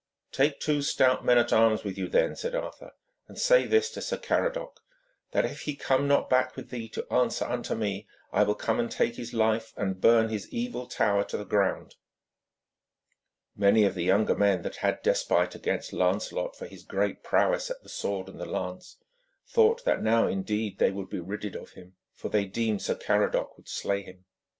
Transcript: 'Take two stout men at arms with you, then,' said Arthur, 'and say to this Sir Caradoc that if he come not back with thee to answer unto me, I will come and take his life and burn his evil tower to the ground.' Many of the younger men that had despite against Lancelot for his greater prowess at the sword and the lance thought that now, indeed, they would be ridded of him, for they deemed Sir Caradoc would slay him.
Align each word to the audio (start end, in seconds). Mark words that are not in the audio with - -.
'Take 0.31 0.59
two 0.59 0.81
stout 0.81 1.23
men 1.23 1.37
at 1.37 1.53
arms 1.53 1.83
with 1.83 1.95
you, 1.95 2.07
then,' 2.07 2.35
said 2.35 2.55
Arthur, 2.55 2.93
'and 3.27 3.37
say 3.37 3.61
to 3.65 3.69
this 3.69 3.91
Sir 3.91 4.17
Caradoc 4.17 4.79
that 5.29 5.45
if 5.45 5.61
he 5.61 5.75
come 5.75 6.07
not 6.07 6.27
back 6.27 6.55
with 6.55 6.71
thee 6.71 6.89
to 6.89 7.05
answer 7.13 7.45
unto 7.45 7.75
me, 7.75 8.07
I 8.33 8.41
will 8.41 8.55
come 8.55 8.79
and 8.79 8.89
take 8.89 9.17
his 9.17 9.31
life 9.31 9.73
and 9.77 10.01
burn 10.01 10.29
his 10.29 10.49
evil 10.49 10.87
tower 10.87 11.23
to 11.25 11.37
the 11.37 11.45
ground.' 11.45 11.93
Many 13.55 13.83
of 13.83 13.93
the 13.93 14.01
younger 14.03 14.33
men 14.33 14.63
that 14.63 14.77
had 14.77 15.03
despite 15.03 15.53
against 15.53 15.93
Lancelot 15.93 16.55
for 16.55 16.65
his 16.65 16.81
greater 16.81 17.19
prowess 17.21 17.69
at 17.69 17.83
the 17.83 17.87
sword 17.89 18.27
and 18.27 18.39
the 18.41 18.45
lance 18.47 18.97
thought 19.47 19.85
that 19.85 20.01
now, 20.01 20.25
indeed, 20.25 20.79
they 20.79 20.89
would 20.89 21.09
be 21.11 21.19
ridded 21.19 21.55
of 21.55 21.73
him, 21.73 21.95
for 22.15 22.27
they 22.29 22.45
deemed 22.45 22.81
Sir 22.81 22.95
Caradoc 22.95 23.55
would 23.55 23.69
slay 23.69 24.01
him. 24.01 24.25